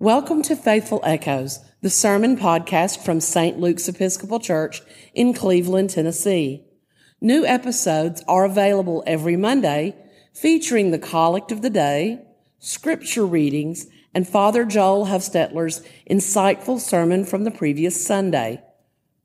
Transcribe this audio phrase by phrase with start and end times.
[0.00, 3.60] Welcome to Faithful Echoes, the sermon podcast from St.
[3.60, 4.80] Luke's Episcopal Church
[5.12, 6.64] in Cleveland, Tennessee.
[7.20, 9.94] New episodes are available every Monday,
[10.32, 12.24] featuring the collect of the day,
[12.58, 18.62] scripture readings, and Father Joel Huffstetler's insightful sermon from the previous Sunday.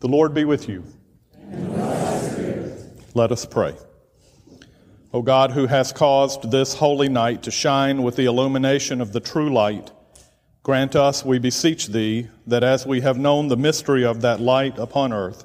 [0.00, 0.82] The Lord be with you.
[3.14, 3.76] Let us pray.
[5.12, 9.20] O God, who has caused this holy night to shine with the illumination of the
[9.20, 9.92] true light,
[10.62, 14.78] grant us, we beseech thee, that as we have known the mystery of that light
[14.78, 15.44] upon earth,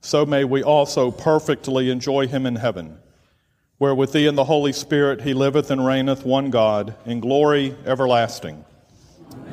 [0.00, 2.98] so may we also perfectly enjoy him in heaven,
[3.78, 7.76] where with thee and the Holy Spirit he liveth and reigneth one God, in glory
[7.84, 8.64] everlasting.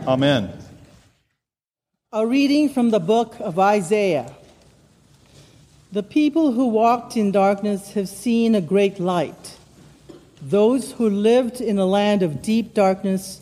[0.07, 0.51] Amen.
[2.13, 4.33] A reading from the book of Isaiah.
[5.91, 9.57] The people who walked in darkness have seen a great light.
[10.41, 13.41] Those who lived in a land of deep darkness,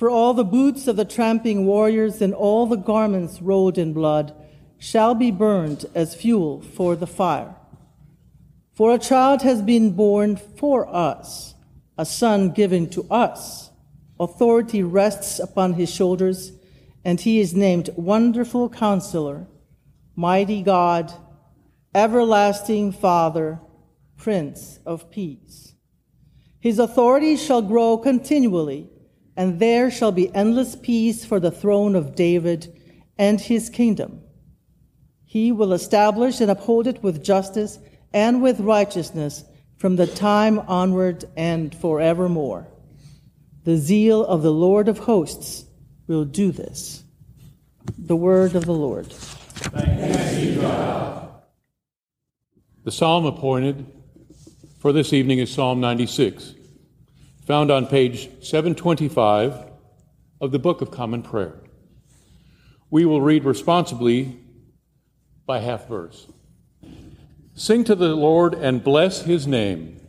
[0.00, 4.34] For all the boots of the tramping warriors and all the garments rolled in blood
[4.78, 7.54] shall be burned as fuel for the fire.
[8.72, 11.54] For a child has been born for us,
[11.98, 13.72] a son given to us.
[14.18, 16.52] Authority rests upon his shoulders,
[17.04, 19.48] and he is named Wonderful Counselor,
[20.16, 21.12] Mighty God,
[21.94, 23.60] Everlasting Father,
[24.16, 25.74] Prince of Peace.
[26.58, 28.88] His authority shall grow continually,
[29.40, 32.78] and there shall be endless peace for the throne of David
[33.16, 34.20] and his kingdom.
[35.24, 37.78] He will establish and uphold it with justice
[38.12, 39.44] and with righteousness
[39.78, 42.68] from the time onward and forevermore.
[43.64, 45.64] The zeal of the Lord of hosts
[46.06, 47.02] will do this.
[47.96, 49.06] The word of the Lord.
[52.84, 53.86] The psalm appointed
[54.80, 56.56] for this evening is Psalm 96,
[57.50, 59.72] found on page 725
[60.40, 61.58] of the Book of Common Prayer.
[62.90, 64.38] We will read responsibly
[65.46, 66.28] by half verse.
[67.54, 70.00] Sing to the Lord and bless his name.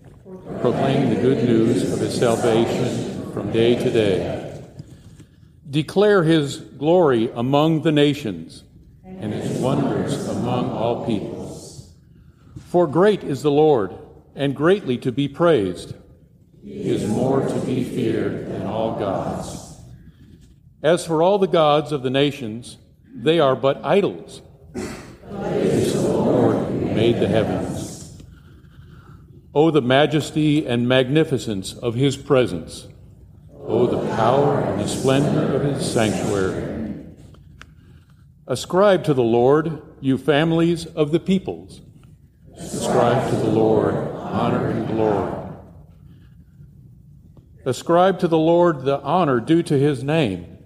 [0.62, 4.64] Proclaim the good news of his salvation from day to day.
[5.68, 8.66] Declare his glory among the nations
[9.04, 11.92] and his wonders among all peoples.
[12.68, 13.96] For great is the Lord
[14.36, 15.96] and greatly to be praised.
[16.64, 19.80] He is more to be feared than all gods.
[20.84, 22.78] As for all the gods of the nations,
[23.14, 24.42] they are but idols
[24.74, 28.22] But this Lord made the heavens.
[29.54, 32.88] Oh, the majesty and magnificence of his presence.
[33.60, 37.06] Oh, the power and the splendor of his sanctuary.
[38.48, 41.82] Ascribe to the Lord, you families of the peoples.
[42.56, 45.41] Ascribe to the Lord honor and glory.
[47.64, 50.58] Ascribe to the Lord the honor due to his name.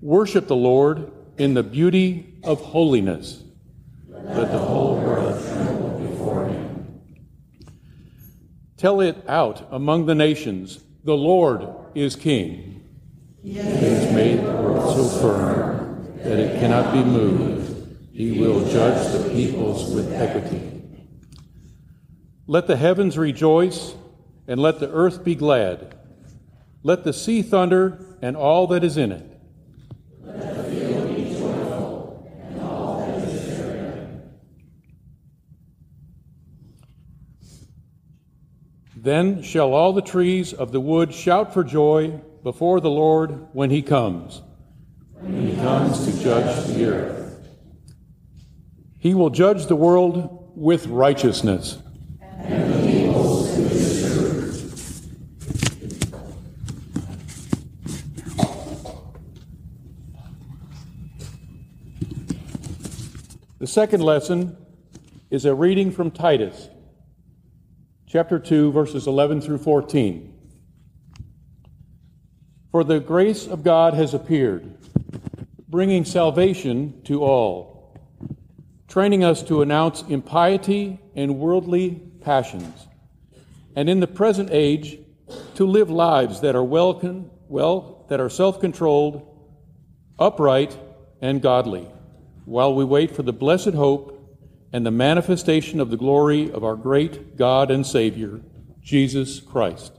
[0.00, 3.42] Worship the Lord in the beauty of holiness.
[4.08, 7.00] Let the whole world tremble before him.
[8.76, 12.82] Tell it out among the nations the Lord is king.
[13.42, 17.96] He has made the world so firm that it cannot be moved.
[18.12, 20.73] He will judge the peoples with equity.
[22.46, 23.94] Let the heavens rejoice,
[24.46, 25.96] and let the earth be glad.
[26.82, 29.30] Let the sea thunder, and all that is in it.
[38.96, 43.68] Then shall all the trees of the wood shout for joy before the Lord when
[43.70, 44.40] he comes.
[45.12, 47.48] When he comes to judge the earth.
[48.98, 51.78] He will judge the world with righteousness.
[52.38, 55.06] And the peoples with truth.
[63.58, 64.56] The second lesson
[65.30, 66.68] is a reading from Titus,
[68.06, 70.32] chapter 2, verses 11 through 14.
[72.70, 74.78] For the grace of God has appeared,
[75.68, 77.98] bringing salvation to all,
[78.86, 82.86] training us to announce impiety and worldly passions,
[83.74, 85.00] and in the present age
[85.56, 89.26] to live lives that are well, well that are self-controlled,
[90.16, 90.78] upright,
[91.20, 91.88] and godly,
[92.44, 94.10] while we wait for the blessed hope
[94.72, 98.40] and the manifestation of the glory of our great God and Savior,
[98.82, 99.92] Jesus Christ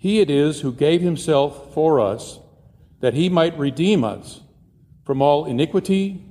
[0.00, 2.40] he it is who gave himself for us
[3.00, 4.40] that he might redeem us
[5.04, 6.24] from all iniquity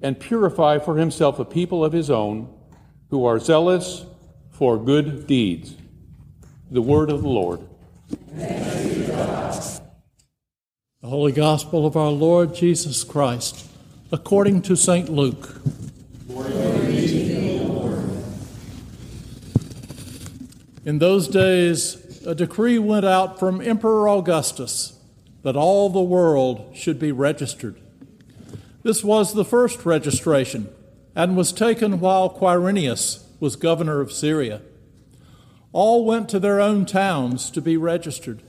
[0.00, 2.48] and purify for himself a people of his own
[3.10, 4.06] who are zealous
[4.50, 5.76] for good deeds.
[6.70, 7.60] The word of the Lord.
[8.34, 8.71] The
[11.08, 13.66] Holy Gospel of our Lord Jesus Christ,
[14.12, 15.08] according to St.
[15.08, 15.60] Luke.
[20.84, 24.96] In those days, a decree went out from Emperor Augustus
[25.42, 27.80] that all the world should be registered.
[28.84, 30.72] This was the first registration
[31.16, 34.62] and was taken while Quirinius was governor of Syria.
[35.72, 38.40] All went to their own towns to be registered.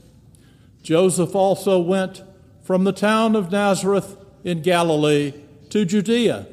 [0.84, 2.22] Joseph also went
[2.64, 5.34] from the town of Nazareth in Galilee
[5.68, 6.46] to Judea,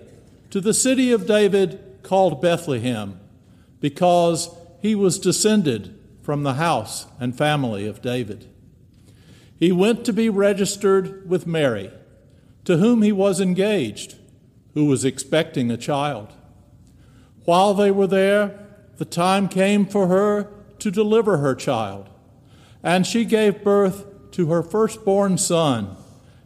[0.49, 3.19] to the city of David called Bethlehem,
[3.79, 8.47] because he was descended from the house and family of David.
[9.57, 11.91] He went to be registered with Mary,
[12.65, 14.15] to whom he was engaged,
[14.73, 16.33] who was expecting a child.
[17.45, 18.67] While they were there,
[18.97, 22.09] the time came for her to deliver her child,
[22.83, 25.95] and she gave birth to her firstborn son,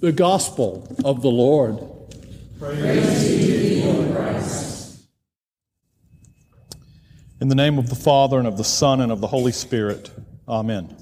[0.00, 1.78] The Gospel of the Lord.
[2.58, 4.16] Praise to Lord.
[7.38, 10.10] In the name of the Father, and of the Son, and of the Holy Spirit.
[10.48, 10.96] Amen.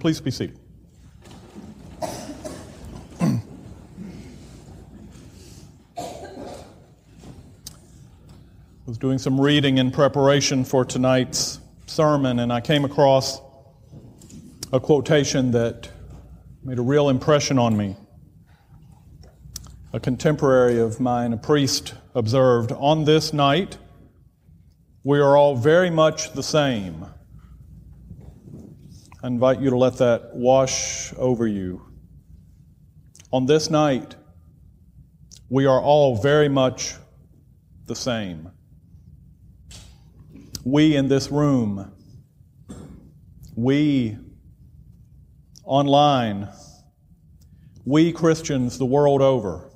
[0.00, 0.58] Please be seated.
[3.20, 3.42] I
[8.86, 13.38] was doing some reading in preparation for tonight's sermon, and I came across
[14.72, 15.90] a quotation that
[16.64, 17.96] made a real impression on me.
[19.92, 23.76] A contemporary of mine, a priest, observed On this night,
[25.02, 27.06] we are all very much the same.
[29.20, 31.82] I invite you to let that wash over you.
[33.32, 34.14] On this night,
[35.48, 36.94] we are all very much
[37.86, 38.48] the same.
[40.64, 41.90] We in this room,
[43.56, 44.18] we
[45.64, 46.48] online,
[47.84, 49.69] we Christians the world over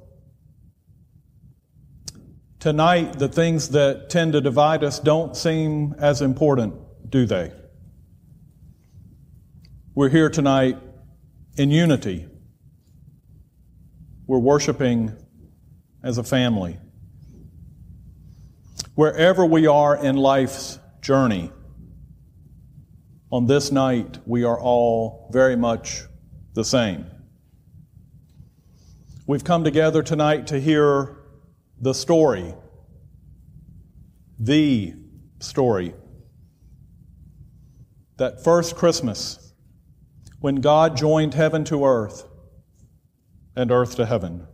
[2.65, 6.75] Tonight, the things that tend to divide us don't seem as important,
[7.11, 7.53] do they?
[9.95, 10.79] We're here tonight
[11.59, 12.27] in unity.
[14.27, 15.13] We're worshiping
[16.03, 16.79] as a family.
[18.95, 21.53] Wherever we are in life's journey,
[23.31, 26.05] on this night, we are all very much
[26.55, 27.05] the same.
[29.27, 31.19] We've come together tonight to hear
[31.85, 32.55] the story,
[34.39, 34.95] the
[35.39, 35.93] story.
[38.17, 39.53] That first Christmas,
[40.41, 42.27] when God joined heaven to earth
[43.55, 44.47] and earth to heaven.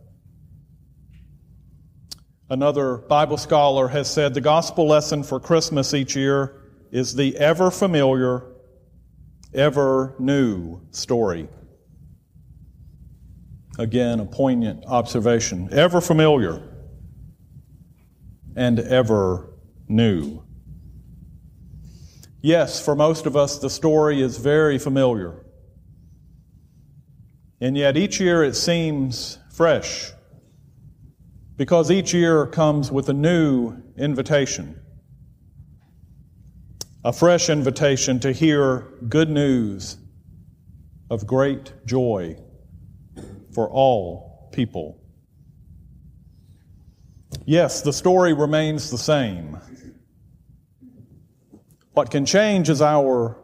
[2.49, 6.61] Another Bible scholar has said the gospel lesson for Christmas each year
[6.91, 8.43] is the ever familiar,
[9.53, 11.47] ever new story.
[13.79, 15.69] Again, a poignant observation.
[15.71, 16.70] Ever familiar
[18.55, 19.49] and ever
[19.87, 20.43] new.
[22.41, 25.45] Yes, for most of us, the story is very familiar.
[27.59, 30.11] And yet each year it seems fresh
[31.57, 34.81] because each year comes with a new invitation,
[37.05, 39.97] a fresh invitation to hear good news
[41.11, 42.35] of great joy
[43.53, 45.00] for all people.
[47.45, 49.57] Yes, the story remains the same.
[51.93, 53.37] What can change is our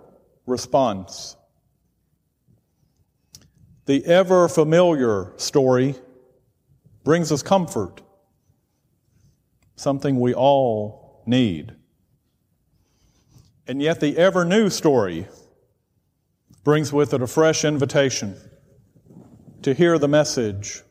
[0.46, 1.36] response.
[3.86, 5.96] The ever familiar story
[7.04, 8.02] brings us comfort,
[9.76, 11.74] something we all need.
[13.66, 15.28] And yet, the ever new story
[16.64, 18.36] brings with it a fresh invitation
[19.64, 20.84] to hear the message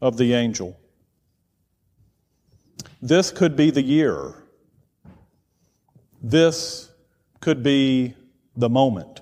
[0.00, 0.78] of the angel.
[3.02, 4.34] This could be the year.
[6.22, 6.90] This
[7.40, 8.14] could be
[8.56, 9.20] the moment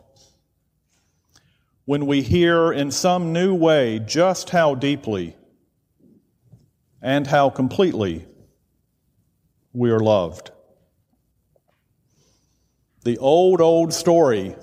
[1.85, 5.37] when we hear in some new way just how deeply
[7.00, 8.25] and how completely
[9.73, 10.52] we are loved.
[13.04, 14.54] The old, old story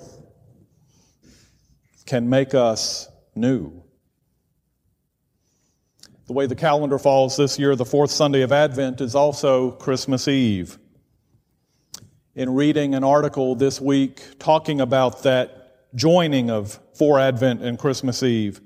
[2.06, 3.82] can make us new.
[6.30, 10.28] The way the calendar falls this year, the fourth Sunday of Advent is also Christmas
[10.28, 10.78] Eve.
[12.36, 18.22] In reading an article this week talking about that joining of for Advent and Christmas
[18.22, 18.60] Eve,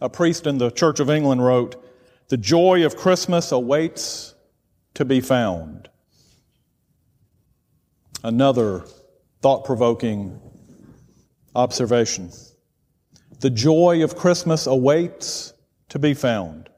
[0.00, 1.84] a priest in the Church of England wrote,
[2.28, 4.34] The joy of Christmas awaits
[4.94, 5.90] to be found.
[8.24, 8.86] Another
[9.42, 10.40] thought provoking
[11.54, 12.30] observation.
[13.40, 15.52] The joy of Christmas awaits
[15.90, 16.69] to be found.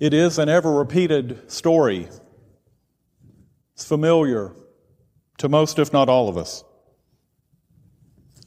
[0.00, 2.08] It is an ever repeated story.
[3.74, 4.56] It's familiar
[5.36, 6.64] to most, if not all of us.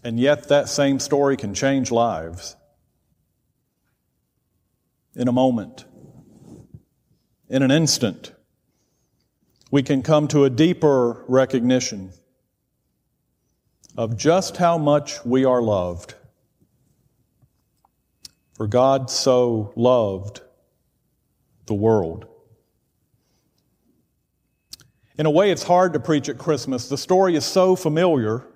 [0.03, 2.55] And yet, that same story can change lives
[5.15, 5.86] in a moment,
[7.48, 8.33] in an instant.
[9.69, 12.13] We can come to a deeper recognition
[13.95, 16.15] of just how much we are loved.
[18.55, 20.41] For God so loved
[21.65, 22.27] the world.
[25.17, 26.89] In a way, it's hard to preach at Christmas.
[26.89, 28.48] The story is so familiar,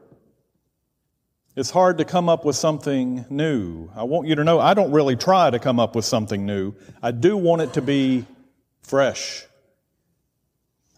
[1.55, 3.89] it's hard to come up with something new.
[3.95, 6.75] I want you to know I don't really try to come up with something new.
[7.01, 8.27] I do want it to be
[8.81, 9.43] fresh.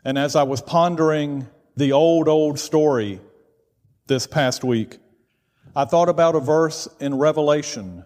[0.03, 1.47] And as I was pondering
[1.77, 3.21] the old, old story
[4.07, 4.97] this past week,
[5.75, 8.03] I thought about a verse in Revelation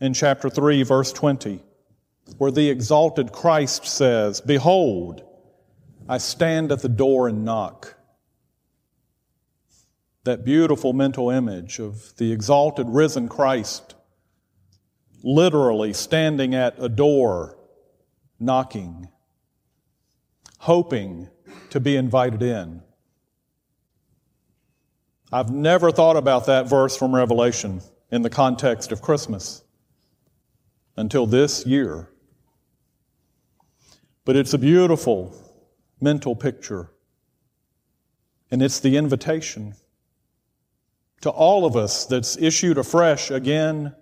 [0.00, 1.62] in chapter 3, verse 20
[2.38, 5.22] where the exalted Christ says, Behold,
[6.08, 7.96] I stand at the door and knock.
[10.24, 13.94] That beautiful mental image of the exalted risen Christ
[15.22, 17.58] literally standing at a door,
[18.38, 19.08] knocking,
[20.58, 21.28] hoping
[21.70, 22.82] to be invited in.
[25.32, 29.62] I've never thought about that verse from Revelation in the context of Christmas
[30.96, 32.09] until this year.
[34.30, 35.34] But it's a beautiful
[36.00, 36.92] mental picture.
[38.48, 39.74] And it's the invitation
[41.22, 43.92] to all of us that's issued afresh again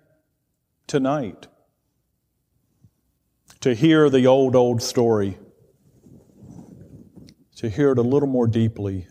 [0.85, 1.47] tonight
[3.61, 5.39] to hear the old, old story,
[7.55, 9.07] to hear it a little more deeply,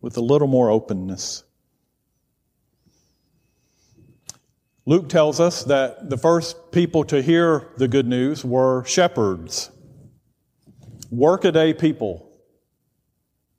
[0.00, 1.44] with a little more openness.
[4.88, 9.70] Luke tells us that the first people to hear the good news were shepherds,
[11.10, 12.32] workaday people,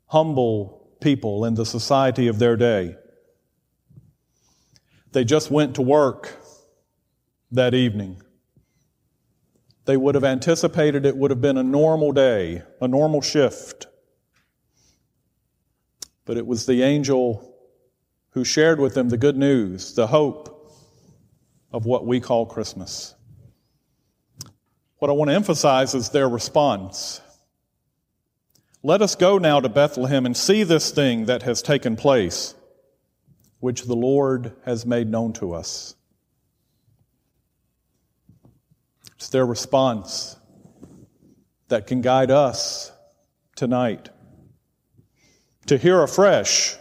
[0.08, 2.96] humble people in the society of their day.
[5.12, 6.36] They just went to work
[7.52, 8.24] that evening.
[9.86, 13.86] They would have anticipated it would have been a normal day, a normal shift.
[16.26, 17.56] But it was the angel
[18.32, 20.56] who shared with them the good news, the hope
[21.72, 23.16] of what we call Christmas.
[24.98, 27.22] What I want to emphasize is their response.
[28.84, 32.56] Let us go now to Bethlehem and see this thing that has taken place,
[33.60, 35.96] which the Lord has made known to us.
[39.16, 40.38] It's their response
[41.68, 42.92] that can guide us
[43.56, 44.10] tonight
[45.68, 46.76] to hear afresh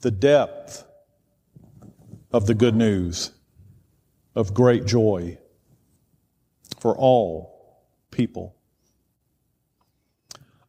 [0.00, 0.85] the depth
[2.36, 3.30] of the good news
[4.34, 5.38] of great joy
[6.78, 8.54] for all people.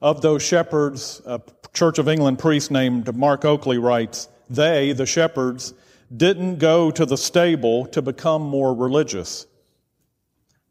[0.01, 1.41] Of those shepherds, a
[1.73, 5.73] Church of England priest named Mark Oakley writes, they, the shepherds,
[6.15, 9.45] didn't go to the stable to become more religious.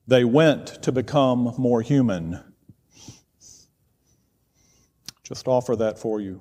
[0.07, 2.41] They went to become more human.
[5.25, 6.41] Just offer that for you.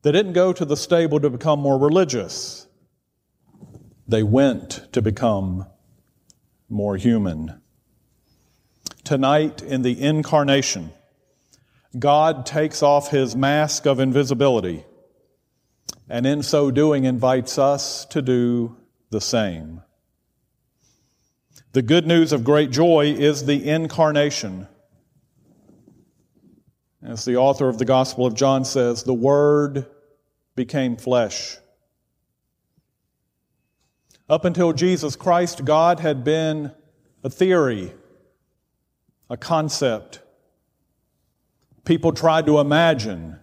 [0.00, 2.68] They didn't go to the stable to become more religious.
[4.06, 5.66] They went to become
[6.68, 7.60] more human.
[9.04, 10.92] Tonight, in the incarnation,
[11.98, 14.84] God takes off his mask of invisibility
[16.08, 18.76] and in so doing invites us to do
[19.10, 19.82] the same.
[21.72, 24.68] The good news of great joy is the incarnation.
[27.02, 29.86] As the author of the Gospel of John says, the Word
[30.54, 31.56] became flesh.
[34.28, 36.72] Up until Jesus Christ, God had been
[37.24, 37.92] a theory,
[39.28, 40.20] a concept.
[41.84, 43.38] People tried to imagine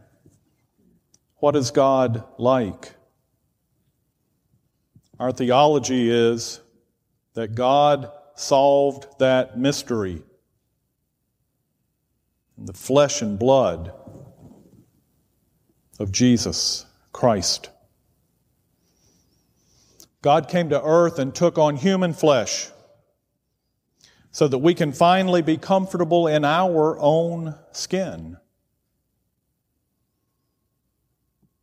[1.37, 2.93] what is God like?
[5.19, 6.61] Our theology is
[7.33, 10.21] that God solved that mystery
[12.57, 13.93] in the flesh and blood
[15.99, 17.69] of Jesus Christ.
[20.21, 22.69] God came to earth and took on human flesh
[24.31, 28.37] so that we can finally be comfortable in our own skin.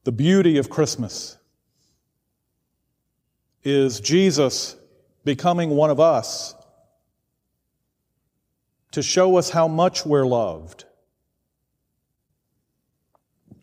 [0.04, 1.36] The beauty of Christmas
[3.62, 4.76] is Jesus
[5.24, 6.54] becoming one of us
[8.92, 10.84] to show us how much we're loved,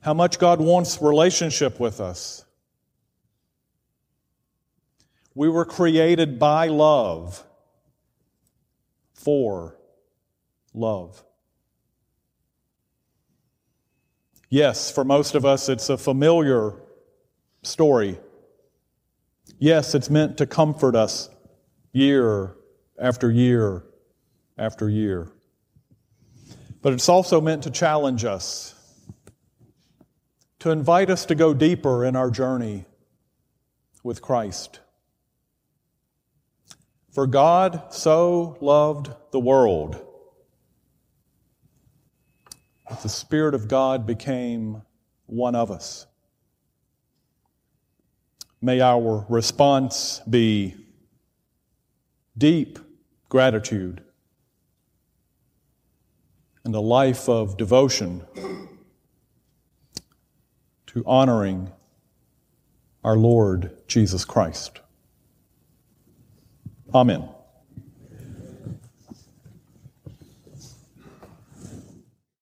[0.01, 2.45] how much God wants relationship with us.
[5.35, 7.43] We were created by love,
[9.13, 9.77] for
[10.73, 11.23] love.
[14.49, 16.75] Yes, for most of us, it's a familiar
[17.63, 18.19] story.
[19.57, 21.29] Yes, it's meant to comfort us
[21.91, 22.55] year
[22.99, 23.83] after year
[24.57, 25.31] after year.
[26.83, 28.75] But it's also meant to challenge us,
[30.59, 32.85] to invite us to go deeper in our journey
[34.03, 34.81] with Christ.
[37.13, 40.03] For God so loved the world
[42.89, 44.81] that the Spirit of God became
[45.27, 46.07] one of us.
[48.63, 50.73] May our response be
[52.35, 52.79] deep
[53.29, 54.03] gratitude
[56.65, 58.25] and a life of devotion
[60.87, 61.71] to honoring
[63.03, 64.79] our Lord Jesus Christ.
[66.93, 67.32] Amen.